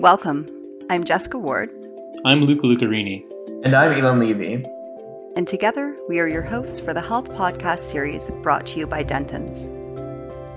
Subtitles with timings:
[0.00, 0.48] Welcome.
[0.88, 1.68] I'm Jessica Ward.
[2.24, 3.22] I'm Luca Lucarini.
[3.64, 4.64] And I'm Elon Levy.
[5.36, 9.04] And together, we are your hosts for the Health Podcast series brought to you by
[9.04, 9.68] Dentons.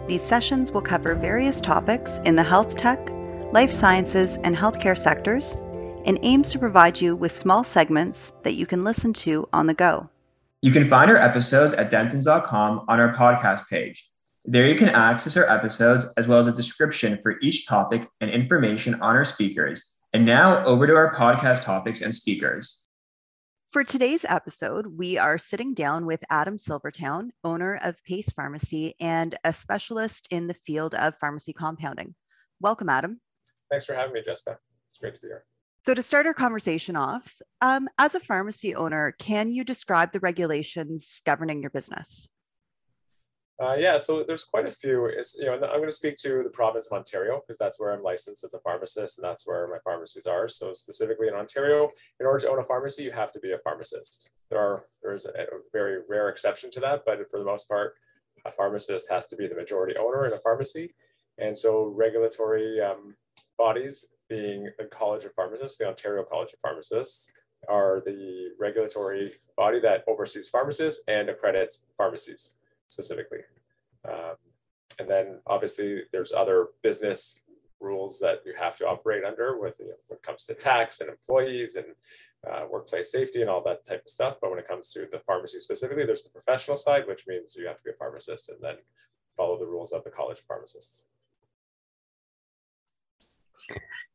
[0.08, 3.10] These sessions will cover various topics in the health tech,
[3.52, 5.57] life sciences, and healthcare sectors
[6.06, 9.74] and aims to provide you with small segments that you can listen to on the
[9.74, 10.10] go.
[10.62, 14.10] You can find our episodes at dentons.com on our podcast page.
[14.46, 18.29] There you can access our episodes as well as a description for each topic and
[18.29, 19.95] information on our speakers.
[20.11, 22.85] And now over to our podcast topics and speakers.
[23.71, 29.34] For today's episode, we are sitting down with Adam Silvertown, owner of Pace Pharmacy and
[29.45, 32.13] a specialist in the field of pharmacy compounding.
[32.59, 33.21] Welcome, Adam.
[33.71, 34.59] Thanks for having me, Jessica.
[34.89, 35.45] It's great to be here.
[35.85, 40.20] So, to start our conversation off, um, as a pharmacy owner, can you describe the
[40.20, 42.27] regulations governing your business?
[43.62, 45.05] Uh, yeah, so there's quite a few.
[45.05, 47.93] It's, you know, I'm going to speak to the province of Ontario because that's where
[47.93, 50.48] I'm licensed as a pharmacist and that's where my pharmacies are.
[50.48, 53.59] So specifically in Ontario, in order to own a pharmacy, you have to be a
[53.59, 54.29] pharmacist.
[54.49, 57.93] There are there's a, a very rare exception to that, but for the most part,
[58.43, 60.96] a pharmacist has to be the majority owner in a pharmacy.
[61.37, 63.15] And so regulatory um,
[63.57, 67.31] bodies, being the College of Pharmacists, the Ontario College of Pharmacists,
[67.70, 72.54] are the regulatory body that oversees pharmacists and accredits pharmacies
[72.94, 73.44] specifically.
[74.08, 74.36] Um,
[75.00, 77.40] and then obviously there's other business
[77.80, 81.02] rules that you have to operate under with you know, when it comes to tax
[81.02, 81.88] and employees and
[82.50, 84.36] uh, workplace safety and all that type of stuff.
[84.40, 87.68] But when it comes to the pharmacy specifically, there's the professional side, which means you
[87.68, 88.76] have to be a pharmacist and then
[89.36, 91.06] follow the rules of the College of Pharmacists.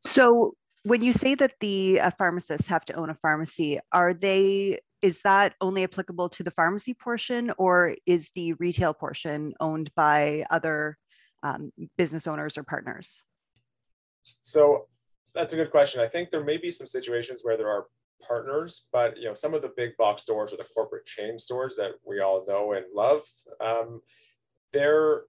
[0.00, 4.78] So when you say that the uh, pharmacists have to own a pharmacy, are they
[5.02, 10.44] is that only applicable to the pharmacy portion or is the retail portion owned by
[10.50, 10.96] other
[11.42, 13.22] um, business owners or partners?
[14.40, 14.88] So
[15.34, 16.00] that's a good question.
[16.00, 17.86] I think there may be some situations where there are
[18.26, 21.76] partners, but you know, some of the big box stores or the corporate chain stores
[21.76, 23.22] that we all know and love,
[23.60, 24.00] um,
[24.72, 25.22] they're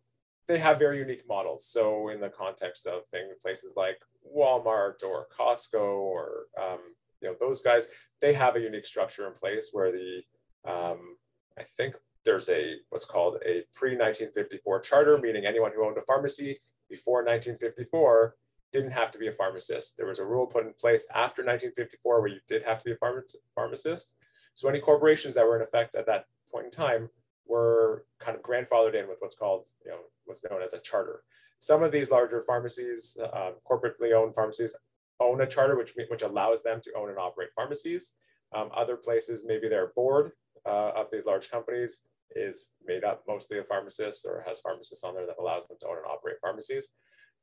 [0.47, 1.67] they have very unique models.
[1.67, 3.97] So in the context of things, places like
[4.35, 6.79] Walmart or Costco or um,
[7.21, 7.87] you know those guys,
[8.21, 10.21] they have a unique structure in place where the
[10.65, 11.17] um,
[11.57, 16.59] I think there's a what's called a pre-1954 charter, meaning anyone who owned a pharmacy
[16.89, 18.35] before 1954
[18.71, 19.97] didn't have to be a pharmacist.
[19.97, 22.91] There was a rule put in place after 1954 where you did have to be
[22.91, 24.11] a pharmacist.
[24.53, 27.09] So any corporations that were in effect at that point in time
[27.47, 31.23] were kind of grandfathered in with what's called, you know, what's known as a charter.
[31.57, 34.75] Some of these larger pharmacies, uh, corporately owned pharmacies,
[35.19, 38.11] own a charter, which, which allows them to own and operate pharmacies.
[38.55, 40.31] Um, other places, maybe their board
[40.65, 42.01] uh, of these large companies
[42.35, 45.87] is made up mostly of pharmacists or has pharmacists on there that allows them to
[45.87, 46.89] own and operate pharmacies.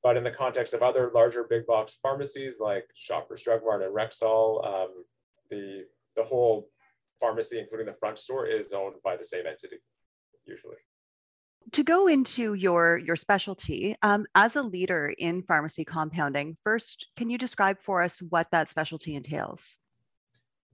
[0.02, 3.94] But in the context of other larger big box pharmacies like Shoppers Drug Mart and
[3.94, 5.04] Rexall, um,
[5.50, 5.84] the,
[6.16, 6.68] the whole
[7.20, 9.78] pharmacy, including the front store, is owned by the same entity
[10.46, 10.76] usually
[11.72, 17.28] to go into your your specialty um, as a leader in pharmacy compounding first can
[17.28, 19.76] you describe for us what that specialty entails?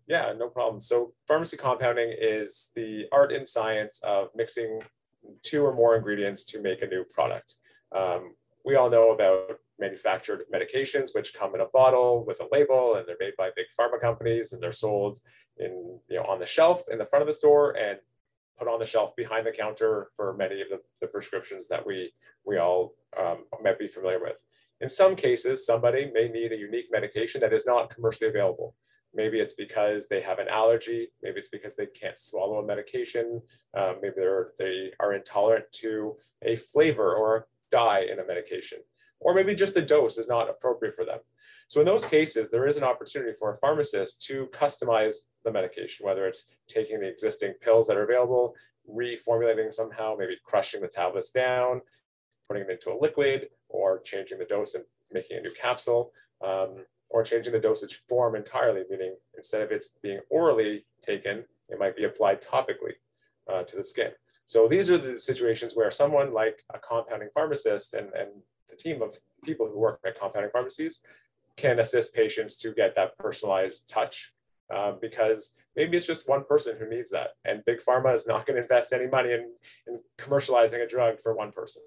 [0.06, 0.80] Yeah no problem.
[0.80, 4.80] So pharmacy compounding is the art and science of mixing
[5.42, 7.54] two or more ingredients to make a new product.
[7.94, 12.94] Um, we all know about manufactured medications which come in a bottle with a label
[12.96, 15.18] and they're made by big pharma companies and they're sold
[15.58, 17.98] in you know on the shelf in the front of the store and
[18.62, 22.12] put on the shelf behind the counter for many of the, the prescriptions that we,
[22.46, 24.42] we all um, might be familiar with.
[24.80, 28.74] In some cases, somebody may need a unique medication that is not commercially available.
[29.14, 31.08] Maybe it's because they have an allergy.
[31.22, 33.42] Maybe it's because they can't swallow a medication.
[33.76, 38.78] Um, maybe they're, they are intolerant to a flavor or dye in a medication.
[39.20, 41.18] Or maybe just the dose is not appropriate for them.
[41.72, 46.04] So in those cases, there is an opportunity for a pharmacist to customize the medication,
[46.04, 48.54] whether it's taking the existing pills that are available,
[48.86, 51.80] reformulating somehow, maybe crushing the tablets down,
[52.46, 54.84] putting them into a liquid, or changing the dose and
[55.14, 56.12] making a new capsule,
[56.44, 61.78] um, or changing the dosage form entirely, meaning instead of it being orally taken, it
[61.78, 62.96] might be applied topically
[63.50, 64.10] uh, to the skin.
[64.44, 68.28] So these are the situations where someone like a compounding pharmacist and, and
[68.68, 71.00] the team of people who work at compounding pharmacies
[71.56, 74.32] can assist patients to get that personalized touch
[74.74, 77.30] um, because maybe it's just one person who needs that.
[77.44, 79.50] And big pharma is not going to invest any money in,
[79.86, 81.82] in commercializing a drug for one person.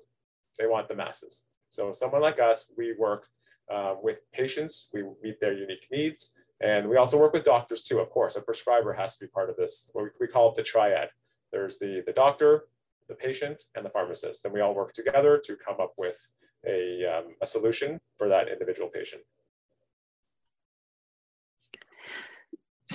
[0.60, 1.46] They want the masses.
[1.70, 3.28] So someone like us, we work
[3.74, 6.32] uh, with patients, we meet their unique needs.
[6.62, 8.36] And we also work with doctors too, of course.
[8.36, 9.90] A prescriber has to be part of this.
[9.94, 11.10] We, we call it the triad.
[11.52, 12.66] There's the, the doctor,
[13.10, 14.46] the patient, and the pharmacist.
[14.46, 16.18] And we all work together to come up with
[16.66, 19.22] a, um, a solution for that individual patient.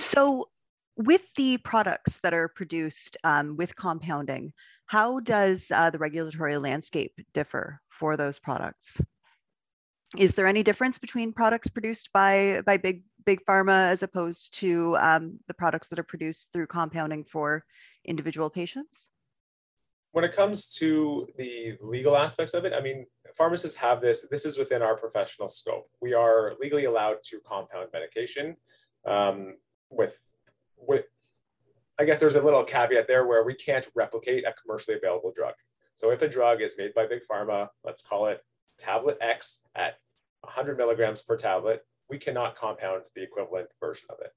[0.01, 0.49] So,
[0.97, 4.51] with the products that are produced um, with compounding,
[4.87, 8.99] how does uh, the regulatory landscape differ for those products?
[10.17, 14.97] Is there any difference between products produced by, by big, big pharma as opposed to
[14.97, 17.63] um, the products that are produced through compounding for
[18.03, 19.11] individual patients?
[20.13, 23.05] When it comes to the legal aspects of it, I mean,
[23.37, 25.89] pharmacists have this, this is within our professional scope.
[26.01, 28.57] We are legally allowed to compound medication
[29.05, 29.55] um,
[29.91, 30.17] with,
[30.77, 31.05] with,
[31.99, 35.53] I guess there's a little caveat there where we can't replicate a commercially available drug.
[35.95, 38.43] So if a drug is made by Big Pharma, let's call it
[38.79, 39.99] tablet X at
[40.41, 44.31] 100 milligrams per tablet, we cannot compound the equivalent version of it.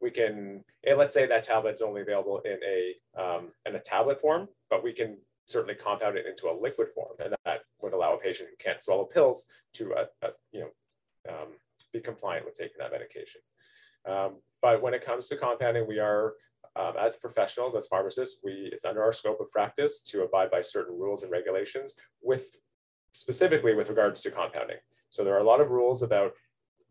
[0.00, 4.20] We can, and let's say that tablet's only available in a um, in a tablet
[4.20, 5.16] form, but we can
[5.46, 8.82] certainly compound it into a liquid form, and that would allow a patient who can't
[8.82, 11.48] swallow pills to, uh, uh, you know, um,
[11.92, 13.40] be compliant with taking that medication.
[14.06, 16.34] Um, but when it comes to compounding, we are,
[16.76, 20.62] um, as professionals, as pharmacists, we it's under our scope of practice to abide by
[20.62, 22.56] certain rules and regulations with
[23.12, 24.78] specifically with regards to compounding.
[25.10, 26.32] So there are a lot of rules about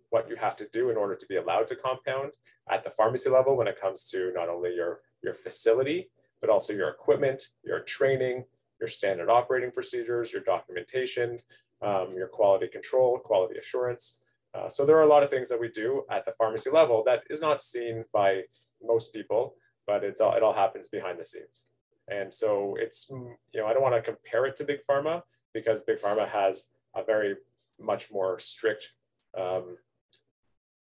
[0.09, 2.31] what you have to do in order to be allowed to compound
[2.71, 6.09] at the pharmacy level when it comes to not only your, your facility,
[6.39, 8.45] but also your equipment, your training,
[8.79, 11.39] your standard operating procedures, your documentation,
[11.81, 14.19] um, your quality control, quality assurance.
[14.55, 17.03] Uh, so there are a lot of things that we do at the pharmacy level
[17.05, 18.43] that is not seen by
[18.81, 19.55] most people,
[19.87, 21.65] but it's all, it all happens behind the scenes.
[22.07, 25.21] And so it's, you know, I don't want to compare it to big pharma
[25.53, 27.35] because big pharma has a very
[27.79, 28.91] much more strict,
[29.37, 29.77] um,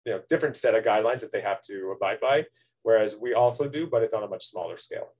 [0.04, 2.44] you know, different set of guidelines that they have to abide by,
[2.82, 5.14] whereas we also do, but it's on a much smaller scale.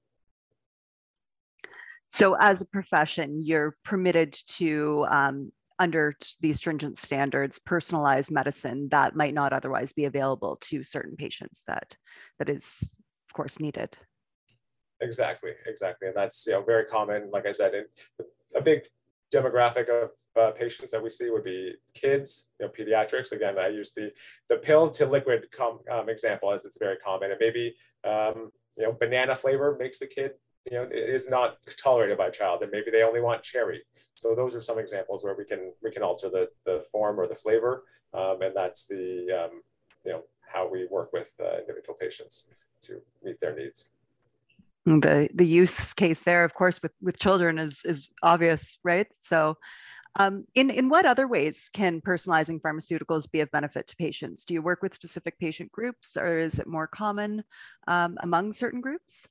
[2.10, 5.52] So, as a profession, you're permitted to um,
[5.82, 11.64] under these stringent standards personalized medicine that might not otherwise be available to certain patients
[11.66, 11.96] that
[12.38, 12.78] that is
[13.28, 13.90] of course needed.
[15.00, 17.72] Exactly exactly and that's you know very common like i said
[18.54, 18.82] a big
[19.34, 23.66] demographic of uh, patients that we see would be kids you know pediatrics again i
[23.66, 24.12] use the
[24.48, 27.74] the pill to liquid com, um, example as it's very common and maybe
[28.04, 30.32] um, you know banana flavor makes the kid
[30.70, 33.82] you know is not tolerated by a child and maybe they only want cherry
[34.14, 37.26] so those are some examples where we can we can alter the the form or
[37.26, 39.62] the flavor, um, and that's the um,
[40.04, 42.48] you know how we work with uh, individual patients
[42.82, 43.88] to meet their needs.
[44.84, 49.06] The the use case there, of course, with with children is is obvious, right?
[49.20, 49.56] So.
[50.16, 54.44] Um, in, in what other ways can personalizing pharmaceuticals be of benefit to patients?
[54.44, 57.42] Do you work with specific patient groups or is it more common
[57.88, 59.26] um, among certain groups?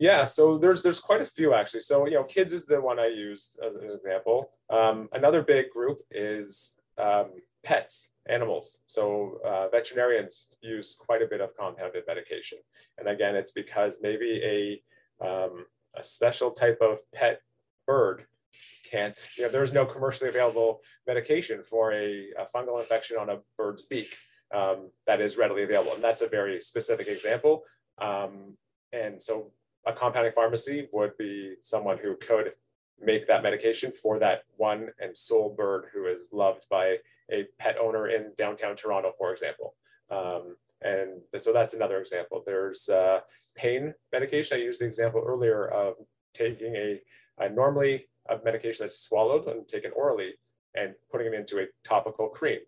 [0.00, 1.82] Yeah, so there's there's quite a few actually.
[1.82, 4.50] So you know, kids is the one I used as an example.
[4.70, 7.32] Um, another big group is um,
[7.62, 8.78] pets, animals.
[8.86, 12.58] So uh, veterinarians use quite a bit of compounded medication,
[12.96, 14.40] and again, it's because maybe
[15.22, 17.42] a um, a special type of pet
[17.86, 18.24] bird
[18.90, 19.28] can't.
[19.36, 23.82] You know, there's no commercially available medication for a, a fungal infection on a bird's
[23.82, 24.16] beak
[24.54, 27.64] um, that is readily available, and that's a very specific example.
[28.00, 28.56] Um,
[28.92, 29.52] and so
[29.86, 32.52] a compounding pharmacy would be someone who could
[33.00, 36.96] make that medication for that one and sole bird who is loved by
[37.32, 39.74] a pet owner in downtown Toronto, for example.
[40.10, 42.42] Um, and so that's another example.
[42.44, 43.20] There's uh,
[43.54, 44.58] pain medication.
[44.58, 45.94] I used the example earlier of
[46.34, 47.00] taking a,
[47.38, 50.34] a normally a medication that's swallowed and taken orally
[50.74, 52.60] and putting it into a topical cream.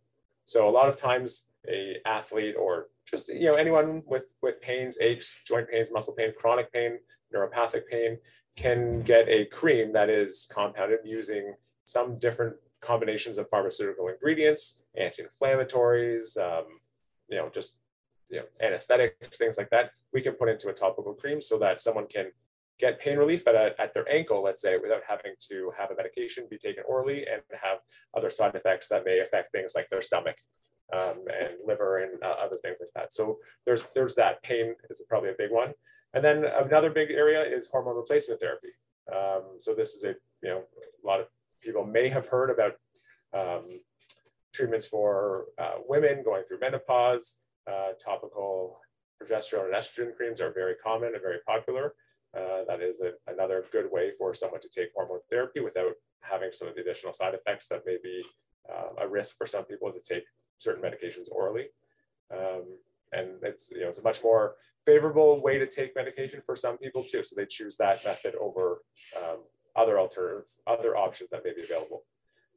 [0.45, 4.99] So a lot of times a athlete or just you know anyone with with pains,
[5.01, 6.99] aches, joint pains, muscle pain, chronic pain,
[7.35, 8.19] neuropathic pain
[8.57, 11.55] can get a cream that is compounded using
[11.85, 16.65] some different combinations of pharmaceutical ingredients, anti-inflammatories, um,
[17.29, 17.79] you know, just
[18.29, 19.93] you know, anesthetics, things like that.
[20.13, 22.33] We can put into a topical cream so that someone can
[22.79, 25.95] get pain relief at, a, at their ankle, let's say, without having to have a
[25.95, 27.79] medication be taken orally and have
[28.17, 30.37] other side effects that may affect things like their stomach
[30.93, 33.13] um, and liver and uh, other things like that.
[33.13, 35.73] So there's there's that pain is probably a big one.
[36.15, 38.69] And then another big area is hormone replacement therapy.
[39.11, 40.63] Um, so this is a you know
[41.03, 41.27] a lot of
[41.63, 42.75] people may have heard about
[43.35, 43.69] um,
[44.53, 47.37] treatments for uh, women going through menopause.
[47.67, 48.81] Uh, topical
[49.23, 51.95] progesterone and estrogen creams are very common and very popular.
[52.37, 56.51] Uh, that is a, another good way for someone to take hormone therapy without having
[56.51, 58.23] some of the additional side effects that may be
[58.71, 60.25] uh, a risk for some people to take
[60.63, 61.67] certain medications orally.
[62.31, 62.65] Um,
[63.13, 64.55] and it's you know it's a much more
[64.87, 67.23] favorable way to take medication for some people too.
[67.23, 68.83] So they choose that method over
[69.17, 69.39] um,
[69.77, 72.05] other alternatives, other options that may be available.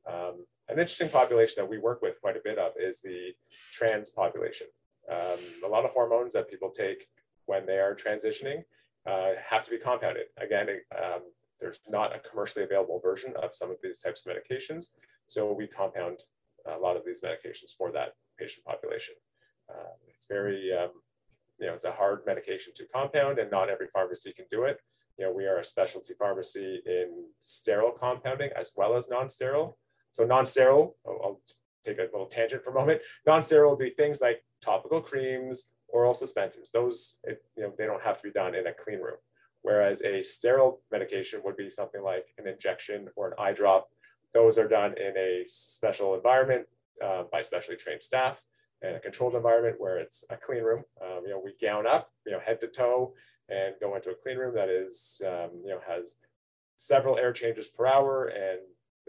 [0.08, 3.34] Um, an interesting population that we work with quite a bit of is the
[3.74, 4.68] trans population.
[5.12, 7.08] Um, a lot of hormones that people take
[7.46, 8.64] when they are transitioning
[9.06, 10.26] uh, have to be compounded.
[10.38, 11.22] Again, um,
[11.60, 14.92] there's not a commercially available version of some of these types of medications.
[15.28, 16.20] So we compound
[16.68, 19.16] a lot of these medications for that patient population.
[19.70, 20.90] Uh, it's very, um,
[21.60, 24.80] you know, it's a hard medication to compound and not every pharmacy can do it.
[25.18, 29.78] You know, we are a specialty pharmacy in sterile compounding as well as non-sterile.
[30.12, 31.42] So non-sterile, I'll, I'll
[31.84, 33.02] take a little tangent for a moment.
[33.26, 36.72] Non-sterile would be things like topical creams, oral suspensions.
[36.72, 39.18] Those, it, you know, they don't have to be done in a clean room.
[39.62, 43.88] Whereas a sterile medication would be something like an injection or an eye drop.
[44.36, 46.68] Those are done in a special environment
[47.04, 48.44] uh, by specially trained staff
[48.82, 50.84] and a controlled environment where it's a clean room.
[51.02, 53.14] Um, you know, we gown up, you know, head to toe
[53.48, 56.18] and go into a clean room that is, um, you know, has
[56.76, 58.60] several air changes per hour and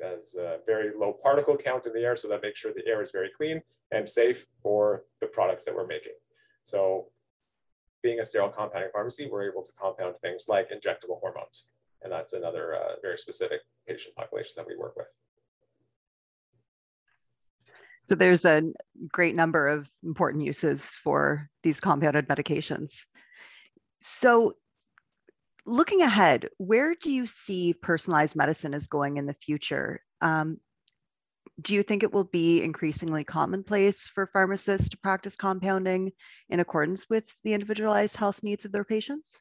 [0.01, 3.03] has a very low particle count in the air so that makes sure the air
[3.03, 6.13] is very clean and safe for the products that we're making.
[6.63, 7.07] So
[8.01, 11.69] being a sterile compounding pharmacy, we're able to compound things like injectable hormones.
[12.07, 15.09] And that's another uh, very specific patient population that we work with.
[18.05, 18.63] So there's a
[19.11, 23.07] great number of important uses for these compounded medications.
[23.99, 24.55] So
[25.67, 30.01] looking ahead, where do you see personalized medicine is going in the future?
[30.21, 30.59] Um,
[31.61, 36.13] do you think it will be increasingly commonplace for pharmacists to practice compounding
[36.51, 39.41] in accordance with the individualized health needs of their patients?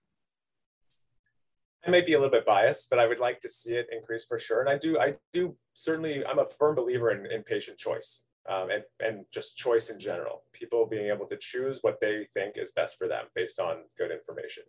[1.86, 4.26] I may be a little bit biased, but I would like to see it increase
[4.26, 4.62] for sure.
[4.62, 8.70] And I do, I do certainly, I'm a firm believer in, in patient choice um,
[8.72, 10.44] and, and just choice in general.
[10.52, 14.12] People being able to choose what they think is best for them based on good
[14.12, 14.64] information.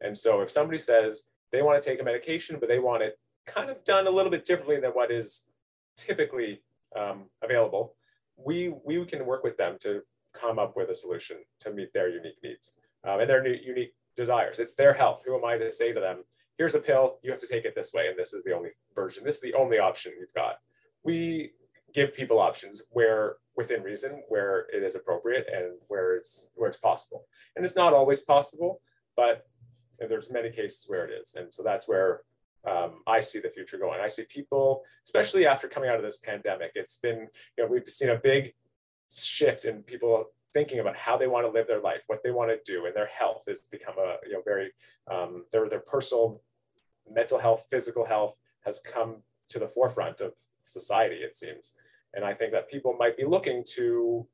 [0.00, 3.18] And so if somebody says they want to take a medication, but they want it
[3.46, 5.46] kind of done a little bit differently than what is
[5.96, 6.62] typically
[6.96, 7.96] um, available,
[8.36, 12.08] we, we can work with them to come up with a solution to meet their
[12.08, 12.74] unique needs
[13.04, 14.60] um, and their unique desires.
[14.60, 15.22] It's their health.
[15.26, 16.24] Who am I to say to them,
[16.60, 18.68] here's a pill, you have to take it this way, and this is the only
[18.94, 19.24] version.
[19.24, 20.56] This is the only option you've got.
[21.02, 21.52] We
[21.94, 26.76] give people options where within reason, where it is appropriate and where it's where it's
[26.76, 27.24] possible.
[27.56, 28.82] And it's not always possible,
[29.16, 29.46] but
[30.06, 31.34] there's many cases where it is.
[31.34, 32.24] And so that's where
[32.68, 33.98] um, I see the future going.
[33.98, 37.20] I see people, especially after coming out of this pandemic, it's been,
[37.56, 38.52] you know, we've seen a big
[39.10, 42.50] shift in people thinking about how they want to live their life, what they want
[42.50, 44.72] to do, and their health has become a, you know, very,
[45.10, 46.42] um, their, their personal
[47.10, 49.16] mental health, physical health has come
[49.48, 50.32] to the forefront of
[50.64, 51.72] society, it seems.
[52.14, 54.26] And I think that people might be looking to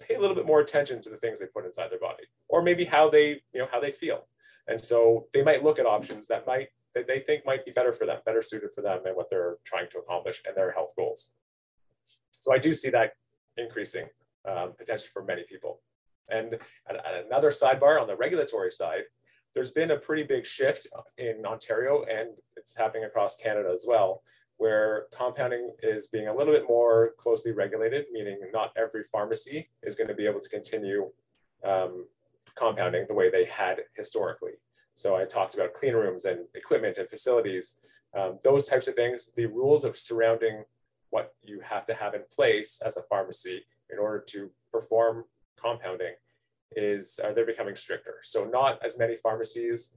[0.00, 2.62] pay a little bit more attention to the things they put inside their body, or
[2.62, 4.26] maybe how they, you know, how they feel.
[4.68, 7.92] And so they might look at options that might that they think might be better
[7.92, 10.92] for them, better suited for them and what they're trying to accomplish and their health
[10.96, 11.28] goals.
[12.30, 13.12] So I do see that
[13.58, 14.06] increasing
[14.48, 15.82] um, potentially for many people.
[16.30, 16.58] And
[17.26, 19.02] another sidebar on the regulatory side,
[19.56, 20.86] there's been a pretty big shift
[21.16, 24.22] in Ontario and it's happening across Canada as well,
[24.58, 29.94] where compounding is being a little bit more closely regulated, meaning not every pharmacy is
[29.94, 31.10] going to be able to continue
[31.64, 32.04] um,
[32.54, 34.52] compounding the way they had historically.
[34.92, 37.76] So I talked about clean rooms and equipment and facilities,
[38.14, 39.30] um, those types of things.
[39.36, 40.64] The rules of surrounding
[41.08, 45.24] what you have to have in place as a pharmacy in order to perform
[45.58, 46.12] compounding
[46.72, 48.16] is uh, they're becoming stricter.
[48.22, 49.94] So not as many pharmacies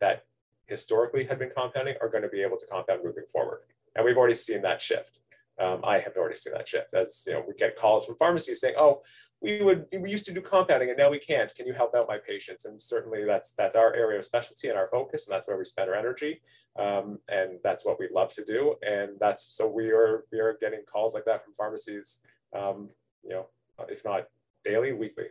[0.00, 0.24] that
[0.66, 3.60] historically had been compounding are going to be able to compound moving forward.
[3.94, 5.20] And we've already seen that shift.
[5.60, 8.60] Um, I have already seen that shift as you know, we get calls from pharmacies
[8.60, 9.02] saying, oh,
[9.42, 12.06] we would we used to do compounding and now we can't can you help out
[12.08, 15.48] my patients and certainly that's that's our area of specialty and our focus and that's
[15.48, 16.40] where we spend our energy
[16.78, 20.56] um, and that's what we love to do and that's so we are we are
[20.60, 22.20] getting calls like that from pharmacies
[22.56, 22.88] um,
[23.24, 23.46] you know
[23.88, 24.26] if not
[24.64, 25.26] daily weekly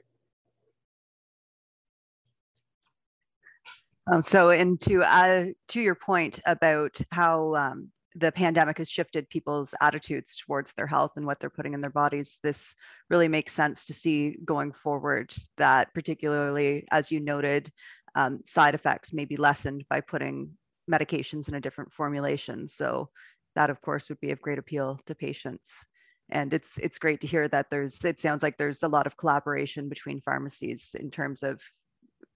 [4.12, 9.30] um, so and to uh, to your point about how um, the pandemic has shifted
[9.30, 12.38] people's attitudes towards their health and what they're putting in their bodies.
[12.44, 12.76] This
[13.10, 17.72] really makes sense to see going forward that, particularly as you noted,
[18.16, 20.52] um, side effects may be lessened by putting
[20.92, 22.68] medications in a different formulation.
[22.68, 23.10] So,
[23.56, 25.86] that of course would be of great appeal to patients.
[26.30, 29.18] And it's it's great to hear that there's it sounds like there's a lot of
[29.18, 31.62] collaboration between pharmacies in terms of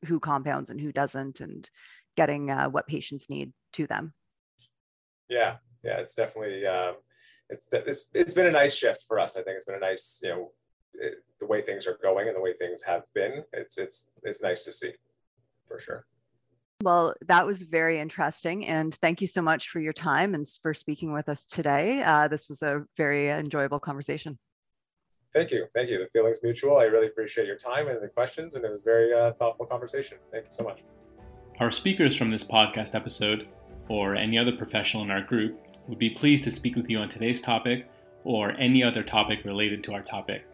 [0.05, 1.69] who compounds and who doesn't, and
[2.17, 4.13] getting uh, what patients need to them.
[5.29, 6.95] Yeah, yeah, it's definitely um,
[7.49, 9.37] it's it's it's been a nice shift for us.
[9.37, 10.51] I think it's been a nice you know
[10.93, 13.43] it, the way things are going and the way things have been.
[13.53, 14.93] It's it's it's nice to see
[15.65, 16.05] for sure.
[16.83, 18.65] Well, that was very interesting.
[18.65, 22.03] And thank you so much for your time and for speaking with us today.
[22.03, 24.37] Uh, this was a very enjoyable conversation.
[25.35, 25.67] Thank you.
[25.75, 25.99] Thank you.
[25.99, 26.77] The feeling's mutual.
[26.77, 29.65] I really appreciate your time and the questions, and it was a very uh, thoughtful
[29.65, 30.17] conversation.
[30.31, 30.81] Thank you so much.
[31.59, 33.49] Our speakers from this podcast episode,
[33.89, 37.09] or any other professional in our group, would be pleased to speak with you on
[37.09, 37.89] today's topic
[38.23, 40.47] or any other topic related to our topic.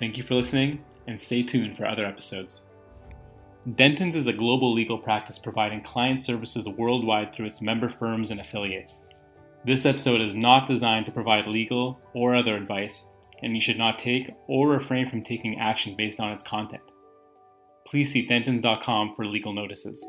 [0.00, 2.62] Thank you for listening, and stay tuned for other episodes.
[3.70, 8.40] Dentons is a global legal practice providing client services worldwide through its member firms and
[8.40, 9.04] affiliates.
[9.64, 13.08] This episode is not designed to provide legal or other advice,
[13.42, 16.82] and you should not take or refrain from taking action based on its content.
[17.86, 20.04] Please see dentons.com for legal notices.